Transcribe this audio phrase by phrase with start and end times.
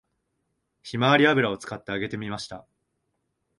[0.81, 2.65] ひまわり油を使って揚げてみました